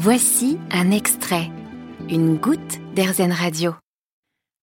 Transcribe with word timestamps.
Voici 0.00 0.58
un 0.70 0.92
extrait, 0.92 1.50
une 2.08 2.36
goutte 2.36 2.78
d'Airzen 2.94 3.32
Radio. 3.32 3.74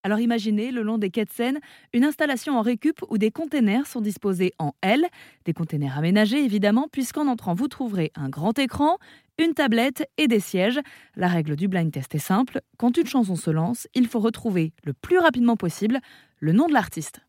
Alors 0.02 0.18
imaginez, 0.18 0.70
le 0.70 0.80
long 0.80 0.96
des 0.96 1.10
quais 1.10 1.26
de 1.26 1.30
Seine, 1.30 1.58
une 1.92 2.04
installation 2.04 2.58
en 2.58 2.62
récup 2.62 3.02
où 3.10 3.18
des 3.18 3.30
containers 3.30 3.86
sont 3.86 4.00
disposés 4.00 4.54
en 4.58 4.72
L, 4.80 5.04
des 5.44 5.52
containers 5.52 5.98
aménagés 5.98 6.42
évidemment, 6.42 6.88
puisqu'en 6.90 7.26
entrant 7.26 7.52
vous 7.52 7.68
trouverez 7.68 8.12
un 8.14 8.30
grand 8.30 8.58
écran, 8.58 8.96
une 9.38 9.52
tablette 9.52 10.08
et 10.16 10.26
des 10.26 10.40
sièges. 10.40 10.80
La 11.16 11.28
règle 11.28 11.54
du 11.54 11.68
blind 11.68 11.92
test 11.92 12.14
est 12.14 12.18
simple, 12.18 12.62
quand 12.78 12.96
une 12.96 13.06
chanson 13.06 13.36
se 13.36 13.50
lance, 13.50 13.88
il 13.94 14.06
faut 14.06 14.20
retrouver 14.20 14.72
le 14.84 14.94
plus 14.94 15.18
rapidement 15.18 15.56
possible 15.56 16.00
le 16.40 16.52
nom 16.52 16.66
de 16.66 16.72
l'artiste. 16.72 17.20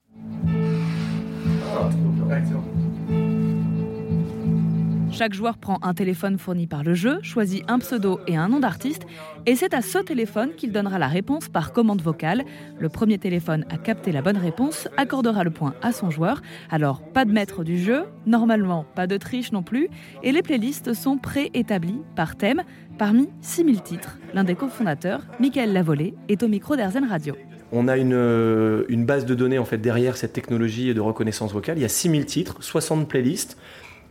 Chaque 5.17 5.33
joueur 5.33 5.57
prend 5.57 5.79
un 5.81 5.95
téléphone 5.95 6.37
fourni 6.37 6.67
par 6.67 6.83
le 6.83 6.93
jeu, 6.93 7.17
choisit 7.23 7.63
un 7.67 7.79
pseudo 7.79 8.19
et 8.27 8.37
un 8.37 8.49
nom 8.49 8.59
d'artiste, 8.59 9.01
et 9.47 9.55
c'est 9.55 9.73
à 9.73 9.81
ce 9.81 9.97
téléphone 9.97 10.51
qu'il 10.55 10.71
donnera 10.71 10.99
la 10.99 11.07
réponse 11.07 11.49
par 11.49 11.73
commande 11.73 12.03
vocale. 12.03 12.45
Le 12.77 12.87
premier 12.87 13.17
téléphone 13.17 13.65
à 13.71 13.79
capter 13.79 14.11
la 14.11 14.21
bonne 14.21 14.37
réponse 14.37 14.87
accordera 14.95 15.43
le 15.43 15.49
point 15.49 15.73
à 15.81 15.91
son 15.91 16.11
joueur. 16.11 16.43
Alors, 16.69 17.01
pas 17.01 17.25
de 17.25 17.31
maître 17.31 17.63
du 17.63 17.79
jeu, 17.79 18.03
normalement 18.27 18.85
pas 18.93 19.07
de 19.07 19.17
triche 19.17 19.51
non 19.51 19.63
plus, 19.63 19.89
et 20.21 20.31
les 20.31 20.43
playlists 20.43 20.93
sont 20.93 21.17
préétablies 21.17 22.03
par 22.15 22.35
thème 22.35 22.61
parmi 22.99 23.27
6000 23.41 23.81
titres. 23.81 24.19
L'un 24.35 24.43
des 24.43 24.53
cofondateurs, 24.53 25.23
Michael 25.39 25.73
Lavolée, 25.73 26.13
est 26.29 26.43
au 26.43 26.47
micro 26.47 26.75
d'Airzen 26.75 27.05
Radio. 27.05 27.35
On 27.71 27.87
a 27.87 27.97
une, 27.97 28.13
euh, 28.13 28.85
une, 28.87 29.05
base 29.05 29.25
de 29.25 29.33
données 29.33 29.57
en 29.57 29.65
fait 29.65 29.79
derrière 29.79 30.15
cette 30.15 30.33
technologie 30.33 30.93
de 30.93 31.01
reconnaissance 31.01 31.51
vocale. 31.51 31.79
Il 31.79 31.81
y 31.81 31.85
a 31.85 31.89
6000 31.89 32.25
titres, 32.27 32.57
60 32.61 33.09
playlists. 33.09 33.57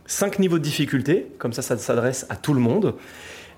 Cinq 0.09 0.39
niveaux 0.39 0.57
de 0.57 0.63
difficulté, 0.63 1.27
comme 1.37 1.51
ça, 1.51 1.61
ça 1.61 1.77
s'adresse 1.77 2.25
à 2.29 2.37
tout 2.37 2.53
le 2.53 2.61
monde. 2.61 2.95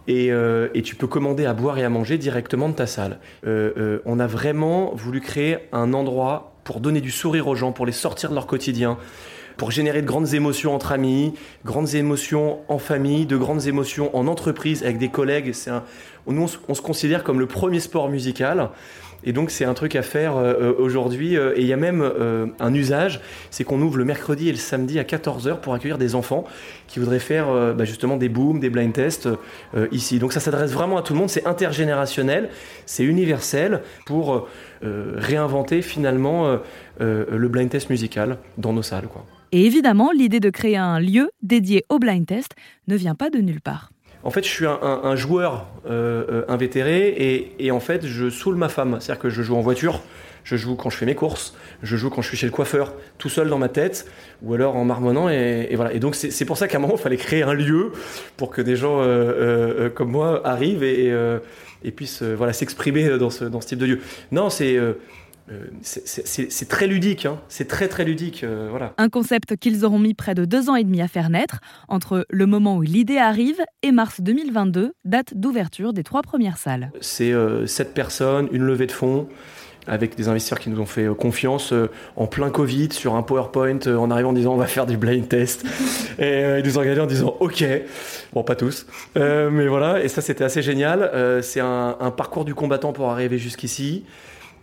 Et, 0.07 0.31
euh, 0.31 0.69
et, 0.73 0.81
tu 0.81 0.95
peux 0.95 1.05
commander 1.05 1.45
à 1.45 1.53
boire 1.53 1.77
et 1.77 1.83
à 1.83 1.89
manger 1.89 2.17
directement 2.17 2.69
de 2.69 2.73
ta 2.73 2.87
salle. 2.87 3.19
Euh, 3.45 3.71
euh, 3.77 3.99
on 4.05 4.19
a 4.19 4.25
vraiment 4.25 4.91
voulu 4.95 5.21
créer 5.21 5.59
un 5.71 5.93
endroit 5.93 6.55
pour 6.63 6.79
donner 6.79 7.01
du 7.01 7.11
sourire 7.11 7.47
aux 7.47 7.53
gens, 7.53 7.71
pour 7.71 7.85
les 7.85 7.91
sortir 7.91 8.31
de 8.31 8.35
leur 8.35 8.47
quotidien, 8.47 8.97
pour 9.57 9.69
générer 9.69 10.01
de 10.01 10.07
grandes 10.07 10.33
émotions 10.33 10.73
entre 10.73 10.93
amis, 10.93 11.35
grandes 11.63 11.93
émotions 11.93 12.61
en 12.67 12.79
famille, 12.79 13.27
de 13.27 13.37
grandes 13.37 13.67
émotions 13.67 14.15
en 14.17 14.25
entreprise 14.25 14.81
avec 14.81 14.97
des 14.97 15.09
collègues. 15.09 15.53
Un... 15.67 15.83
Nous, 16.25 16.49
on 16.67 16.73
se 16.73 16.81
considère 16.81 17.23
comme 17.23 17.39
le 17.39 17.45
premier 17.45 17.79
sport 17.79 18.09
musical. 18.09 18.69
Et 19.23 19.33
donc 19.33 19.51
c'est 19.51 19.65
un 19.65 19.73
truc 19.73 19.95
à 19.95 20.01
faire 20.01 20.37
euh, 20.37 20.73
aujourd'hui. 20.77 21.37
Euh, 21.37 21.53
et 21.55 21.61
il 21.61 21.67
y 21.67 21.73
a 21.73 21.77
même 21.77 22.01
euh, 22.01 22.47
un 22.59 22.73
usage, 22.73 23.21
c'est 23.51 23.63
qu'on 23.63 23.81
ouvre 23.81 23.97
le 23.97 24.05
mercredi 24.05 24.49
et 24.49 24.51
le 24.51 24.57
samedi 24.57 24.99
à 24.99 25.03
14h 25.03 25.59
pour 25.59 25.73
accueillir 25.73 25.97
des 25.97 26.15
enfants 26.15 26.45
qui 26.87 26.99
voudraient 26.99 27.19
faire 27.19 27.75
bah, 27.75 27.85
justement 27.85 28.17
des 28.17 28.29
booms, 28.29 28.59
des 28.59 28.69
blind 28.69 28.93
tests 28.93 29.29
ici. 29.91 30.17
Donc 30.17 30.33
ça 30.33 30.39
s'adresse 30.39 30.71
vraiment 30.71 30.97
à 30.97 31.03
tout 31.03 31.13
le 31.13 31.19
monde, 31.19 31.29
c'est 31.29 31.45
intergénérationnel, 31.45 32.49
c'est 32.87 33.03
universel 33.03 33.81
pour 34.07 34.47
réinventer 34.81 35.83
finalement 35.83 36.57
le 36.99 37.47
blind 37.47 37.69
test 37.69 37.91
musical 37.91 38.37
dans 38.57 38.73
nos 38.73 38.81
salles. 38.81 39.07
Quoi. 39.07 39.23
Et 39.51 39.65
évidemment, 39.65 40.11
l'idée 40.11 40.39
de 40.39 40.49
créer 40.49 40.77
un 40.77 40.99
lieu 40.99 41.29
dédié 41.43 41.85
au 41.89 41.99
blind 41.99 42.25
test 42.25 42.55
ne 42.87 42.95
vient 42.95 43.15
pas 43.15 43.29
de 43.29 43.37
nulle 43.37 43.61
part. 43.61 43.91
En 44.23 44.31
fait, 44.31 44.43
je 44.43 44.49
suis 44.49 44.65
un, 44.65 44.79
un, 44.81 45.01
un 45.03 45.15
joueur 45.15 45.67
euh, 45.89 46.43
invétéré 46.47 47.09
et, 47.09 47.55
et, 47.59 47.71
en 47.71 47.79
fait, 47.79 48.05
je 48.05 48.29
saoule 48.29 48.55
ma 48.55 48.69
femme. 48.69 48.97
C'est-à-dire 48.99 49.21
que 49.21 49.29
je 49.29 49.41
joue 49.41 49.55
en 49.55 49.61
voiture, 49.61 50.01
je 50.43 50.55
joue 50.55 50.75
quand 50.75 50.89
je 50.89 50.97
fais 50.97 51.05
mes 51.05 51.15
courses, 51.15 51.55
je 51.83 51.95
joue 51.97 52.09
quand 52.09 52.21
je 52.21 52.27
suis 52.27 52.37
chez 52.37 52.45
le 52.45 52.51
coiffeur, 52.51 52.93
tout 53.17 53.29
seul 53.29 53.49
dans 53.49 53.57
ma 53.57 53.69
tête, 53.69 54.07
ou 54.41 54.53
alors 54.53 54.75
en 54.75 54.85
marmonnant. 54.85 55.29
Et, 55.29 55.71
voilà. 55.75 55.93
Et 55.93 55.99
donc, 55.99 56.15
c'est 56.15 56.45
pour 56.45 56.57
ça 56.57 56.67
qu'à 56.67 56.77
un 56.77 56.81
moment, 56.81 56.95
il 56.97 57.01
fallait 57.01 57.17
créer 57.17 57.43
un 57.43 57.53
lieu 57.53 57.91
pour 58.37 58.49
que 58.49 58.61
des 58.61 58.75
gens 58.75 59.01
euh, 59.01 59.05
euh, 59.05 59.89
comme 59.89 60.11
moi 60.11 60.41
arrivent 60.45 60.83
et, 60.83 61.13
et 61.83 61.91
puissent 61.91 62.23
voilà, 62.23 62.53
s'exprimer 62.53 63.17
dans 63.17 63.29
ce, 63.29 63.45
dans 63.45 63.61
ce 63.61 63.67
type 63.67 63.79
de 63.79 63.85
lieu. 63.85 63.99
Non, 64.31 64.49
c'est 64.49 64.77
euh, 64.77 64.93
c'est 65.81 66.67
très 66.69 66.87
ludique, 66.87 67.25
hein. 67.25 67.39
c'est 67.49 67.67
très 67.67 67.87
très 67.87 68.05
ludique. 68.05 68.43
Euh, 68.43 68.67
voilà. 68.69 68.93
Un 68.97 69.09
concept 69.09 69.55
qu'ils 69.57 69.85
auront 69.85 69.99
mis 69.99 70.13
près 70.13 70.35
de 70.35 70.45
deux 70.45 70.69
ans 70.69 70.75
et 70.75 70.83
demi 70.83 71.01
à 71.01 71.07
faire 71.07 71.29
naître, 71.29 71.59
entre 71.87 72.25
le 72.29 72.45
moment 72.45 72.77
où 72.77 72.81
l'idée 72.81 73.17
arrive 73.17 73.61
et 73.83 73.91
mars 73.91 74.21
2022, 74.21 74.93
date 75.05 75.33
d'ouverture 75.35 75.93
des 75.93 76.03
trois 76.03 76.21
premières 76.21 76.57
salles. 76.57 76.91
C'est 77.01 77.31
euh, 77.31 77.65
sept 77.65 77.93
personnes, 77.93 78.47
une 78.51 78.63
levée 78.63 78.87
de 78.87 78.91
fonds 78.91 79.27
avec 79.87 80.15
des 80.15 80.27
investisseurs 80.27 80.59
qui 80.59 80.69
nous 80.69 80.79
ont 80.79 80.85
fait 80.85 81.07
confiance 81.17 81.73
en 82.15 82.27
plein 82.27 82.51
Covid 82.51 82.89
sur 82.91 83.15
un 83.15 83.23
PowerPoint 83.23 83.79
en 83.87 84.11
arrivant 84.11 84.29
en 84.29 84.33
disant 84.33 84.53
on 84.53 84.57
va 84.57 84.67
faire 84.67 84.85
du 84.85 84.97
blind 84.97 85.27
test 85.27 85.65
et 86.19 86.59
ils 86.59 86.63
nous 86.63 86.77
ont 86.77 86.81
regardé 86.81 87.01
en 87.01 87.07
disant 87.07 87.35
ok 87.39 87.63
bon 88.33 88.43
pas 88.43 88.55
tous 88.55 88.85
mais 89.15 89.67
voilà 89.67 90.03
et 90.03 90.07
ça 90.07 90.21
c'était 90.21 90.43
assez 90.43 90.61
génial 90.61 91.09
c'est 91.41 91.61
un, 91.61 91.95
un, 91.99 92.11
parcours 92.11 92.45
du 92.45 92.53
combattant 92.53 92.93
pour 92.93 93.09
arriver 93.09 93.39
jusqu'ici 93.39 94.03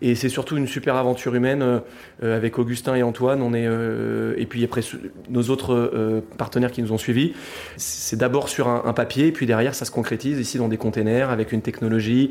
et 0.03 0.15
c'est 0.15 0.29
surtout 0.29 0.57
une 0.57 0.67
super 0.67 0.97
aventure 0.97 1.35
humaine 1.35 1.63
euh, 1.63 2.37
avec 2.37 2.59
Augustin 2.59 2.95
et 2.95 3.03
Antoine. 3.03 3.43
On 3.43 3.55
est, 3.55 3.67
euh, 3.67 4.35
et 4.37 4.47
puis 4.47 4.65
après 4.65 4.83
nos 5.29 5.43
autres 5.45 5.75
euh, 5.75 6.21
partenaires 6.39 6.71
qui 6.71 6.83
nous 6.83 6.93
ont 6.93 6.99
suivis. 6.99 7.33
C'est 7.77 8.17
d'abord 8.17 8.49
sur 8.49 8.69
un, 8.69 8.83
un, 8.85 8.93
papier, 8.93 9.33
puis 9.33 9.47
derrière 9.47 9.75
ça 9.75 9.85
se 9.85 9.91
concrétise 9.91 10.39
ici 10.39 10.59
dans 10.59 10.69
des 10.69 10.77
containers 10.77 11.31
avec 11.31 11.53
une 11.53 11.63
technologie 11.63 12.31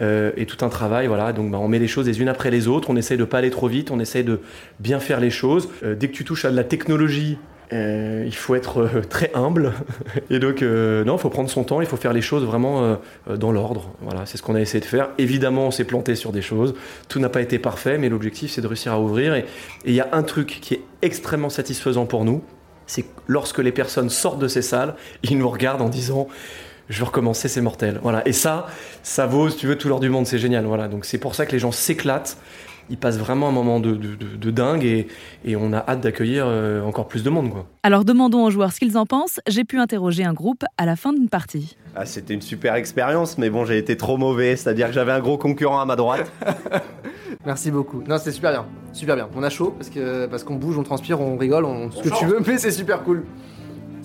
euh, 0.00 0.30
et 0.36 0.46
tout 0.46 0.64
un 0.64 0.68
travail. 0.68 1.08
Voilà, 1.08 1.32
donc 1.32 1.50
bah, 1.50 1.58
on 1.60 1.68
met 1.68 1.78
les 1.78 1.88
choses 1.88 2.06
les 2.06 2.20
unes 2.20 2.28
après 2.28 2.50
les 2.50 2.68
autres. 2.68 2.88
On 2.90 2.96
essaye 2.96 3.18
de 3.18 3.24
pas 3.24 3.38
aller 3.38 3.50
trop 3.50 3.68
vite. 3.68 3.90
On 3.90 4.00
essaye 4.00 4.24
de 4.24 4.40
bien 4.78 4.98
faire 4.98 5.20
les 5.20 5.30
choses. 5.30 5.68
Euh, 5.82 5.94
dès 5.94 6.08
que 6.08 6.14
tu 6.14 6.24
touches 6.24 6.44
à 6.44 6.50
de 6.50 6.56
la 6.56 6.64
technologie 6.64 7.38
euh, 7.72 8.24
il 8.26 8.34
faut 8.34 8.54
être 8.54 8.82
euh, 8.82 9.02
très 9.08 9.30
humble. 9.34 9.72
Et 10.28 10.38
donc, 10.38 10.62
euh, 10.62 11.04
non, 11.04 11.16
il 11.16 11.20
faut 11.20 11.30
prendre 11.30 11.48
son 11.48 11.64
temps, 11.64 11.80
il 11.80 11.86
faut 11.86 11.96
faire 11.96 12.12
les 12.12 12.22
choses 12.22 12.44
vraiment 12.44 12.98
dans 13.28 13.52
l'ordre. 13.52 13.90
Voilà, 14.00 14.26
c'est 14.26 14.38
ce 14.38 14.42
qu'on 14.42 14.54
a 14.54 14.60
essayé 14.60 14.80
de 14.80 14.84
faire. 14.84 15.10
Évidemment, 15.18 15.68
on 15.68 15.70
s'est 15.70 15.84
planté 15.84 16.14
sur 16.14 16.32
des 16.32 16.42
choses. 16.42 16.74
Tout 17.08 17.20
n'a 17.20 17.28
pas 17.28 17.42
été 17.42 17.58
parfait, 17.58 17.98
mais 17.98 18.08
l'objectif, 18.08 18.50
c'est 18.50 18.60
de 18.60 18.66
réussir 18.66 18.92
à 18.92 19.00
ouvrir. 19.00 19.34
Et 19.34 19.44
il 19.84 19.94
y 19.94 20.00
a 20.00 20.08
un 20.12 20.22
truc 20.22 20.58
qui 20.60 20.74
est 20.74 20.82
extrêmement 21.02 21.50
satisfaisant 21.50 22.06
pour 22.06 22.24
nous, 22.24 22.42
c'est 22.86 23.04
lorsque 23.28 23.58
les 23.58 23.72
personnes 23.72 24.10
sortent 24.10 24.40
de 24.40 24.48
ces 24.48 24.62
salles, 24.62 24.94
ils 25.22 25.38
nous 25.38 25.48
regardent 25.48 25.82
en 25.82 25.88
disant 25.88 26.28
je 26.88 26.98
veux 26.98 27.04
recommencer, 27.04 27.46
c'est 27.46 27.60
mortel. 27.60 28.00
Voilà. 28.02 28.26
Et 28.26 28.32
ça, 28.32 28.66
ça 29.04 29.24
vaut, 29.26 29.48
si 29.48 29.56
tu 29.56 29.68
veux, 29.68 29.78
tout 29.78 29.88
l'or 29.88 30.00
du 30.00 30.08
monde, 30.08 30.26
c'est 30.26 30.38
génial. 30.38 30.64
Voilà. 30.64 30.88
Donc 30.88 31.04
c'est 31.04 31.18
pour 31.18 31.36
ça 31.36 31.46
que 31.46 31.52
les 31.52 31.60
gens 31.60 31.70
s'éclatent 31.70 32.36
il 32.88 32.96
passe 32.96 33.18
vraiment 33.18 33.48
un 33.48 33.52
moment 33.52 33.80
de, 33.80 33.92
de, 33.92 34.14
de, 34.14 34.36
de 34.36 34.50
dingue 34.50 34.84
et, 34.84 35.06
et, 35.44 35.56
on 35.56 35.72
a 35.72 35.78
hâte 35.78 36.00
d'accueillir 36.00 36.44
euh, 36.46 36.82
encore 36.82 37.08
plus 37.08 37.22
de 37.22 37.30
monde. 37.30 37.50
Quoi. 37.50 37.66
Alors 37.82 38.04
demandons 38.04 38.44
aux 38.44 38.50
joueurs 38.50 38.72
ce 38.72 38.80
qu'ils 38.80 38.96
en 38.96 39.06
pensent. 39.06 39.40
J'ai 39.46 39.64
pu 39.64 39.78
interroger 39.78 40.24
un 40.24 40.32
groupe 40.32 40.64
à 40.78 40.86
la 40.86 40.96
fin 40.96 41.12
d'une 41.12 41.28
partie. 41.28 41.76
Ah, 41.94 42.06
C'était 42.06 42.34
une 42.34 42.42
super 42.42 42.74
expérience, 42.74 43.38
mais 43.38 43.50
bon, 43.50 43.64
j'ai 43.64 43.78
été 43.78 43.96
trop 43.96 44.16
mauvais, 44.16 44.56
c'est-à-dire 44.56 44.88
que 44.88 44.92
j'avais 44.92 45.12
un 45.12 45.20
gros 45.20 45.38
concurrent 45.38 45.80
à 45.80 45.84
ma 45.84 45.96
droite. 45.96 46.30
Merci 47.46 47.70
beaucoup. 47.70 48.02
Non, 48.06 48.18
c'était 48.18 48.32
super 48.32 48.50
bien, 48.52 48.66
super 48.92 49.16
bien. 49.16 49.28
On 49.34 49.42
a 49.42 49.50
chaud 49.50 49.74
parce 49.76 49.90
que 49.90 50.26
parce 50.26 50.44
qu'on 50.44 50.56
bouge, 50.56 50.78
on 50.78 50.82
transpire, 50.82 51.20
on 51.20 51.36
rigole, 51.36 51.64
on... 51.64 51.90
ce 51.90 52.02
que 52.02 52.14
tu 52.16 52.26
veux, 52.26 52.40
mais 52.46 52.58
c'est 52.58 52.70
super 52.70 53.02
cool. 53.02 53.24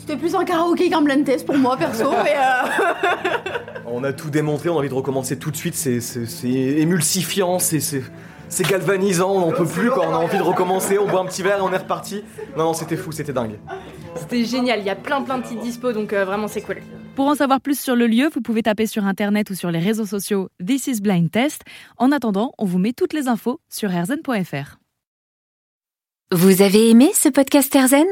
C'était 0.06 0.20
plus 0.20 0.36
un 0.36 0.46
karaoké 0.46 0.88
qu'un 0.88 1.02
blind 1.02 1.26
test 1.26 1.48
pour 1.48 1.58
moi 1.58 1.76
perso. 1.78 2.12
mais 2.24 2.36
euh... 2.36 3.50
on 3.88 4.04
a 4.04 4.14
tout 4.14 4.30
démontré, 4.30 4.70
on 4.70 4.76
a 4.76 4.78
envie 4.78 4.90
de 4.90 4.94
recommencer 4.94 5.40
tout 5.40 5.50
de 5.50 5.56
suite. 5.58 5.74
C'est 5.74 6.00
émulsifiant, 6.48 7.58
c'est 7.58 7.80
c'est 7.80 8.70
galvanisant, 8.70 9.32
on 9.32 9.40
n'en 9.40 9.52
peut 9.52 9.66
plus 9.66 9.90
quoi, 9.90 10.08
on 10.08 10.14
a 10.14 10.18
envie 10.18 10.38
de 10.38 10.44
recommencer, 10.44 11.00
on 11.00 11.08
boit 11.08 11.22
un 11.22 11.26
petit 11.26 11.42
verre 11.42 11.58
et 11.58 11.62
on 11.62 11.74
est 11.74 11.78
reparti. 11.78 12.24
Non, 12.56 12.66
non, 12.66 12.74
c'était 12.76 12.98
fou, 12.98 13.12
c'était 13.12 13.34
dingue. 13.34 13.58
C'était 14.16 14.46
génial, 14.46 14.82
il 14.82 14.86
y 14.86 14.92
a 14.92 14.96
plein 14.96 15.24
plein 15.24 15.40
de 15.40 15.44
petits 15.44 15.56
dispos, 15.56 15.92
donc 15.92 16.14
euh, 16.14 16.24
vraiment 16.24 16.48
c'est 16.48 16.62
cool. 16.62 16.78
Pour 17.16 17.26
en 17.26 17.34
savoir 17.34 17.60
plus 17.60 17.80
sur 17.80 17.96
le 17.96 18.06
lieu, 18.06 18.30
vous 18.32 18.42
pouvez 18.42 18.62
taper 18.62 18.86
sur 18.86 19.06
internet 19.06 19.50
ou 19.50 19.56
sur 19.56 19.72
les 19.72 19.80
réseaux 19.80 20.06
sociaux 20.06 20.50
This 20.64 20.86
is 20.86 21.02
Blind 21.02 21.32
Test. 21.32 21.64
En 21.98 22.12
attendant, 22.12 22.52
on 22.60 22.66
vous 22.66 22.78
met 22.78 22.94
toutes 22.94 23.14
les 23.14 23.28
infos 23.28 23.60
sur 23.72 23.92
erzen.fr. 23.92 24.78
Vous 26.32 26.62
avez 26.62 26.92
aimé 26.92 27.10
ce 27.16 27.30
podcast 27.30 27.74
Erzen 27.76 28.06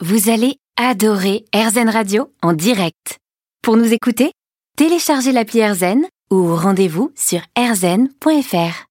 Vous 0.00 0.30
allez 0.30 0.56
adorer 0.76 1.44
Erzen 1.52 1.88
Radio 1.88 2.32
en 2.42 2.52
direct. 2.52 3.18
Pour 3.62 3.76
nous 3.76 3.92
écouter, 3.92 4.32
téléchargez 4.76 5.30
l'appli 5.30 5.60
Erzen 5.60 6.04
ou 6.30 6.54
rendez-vous 6.54 7.12
sur 7.14 7.40
erzen.fr. 7.56 8.82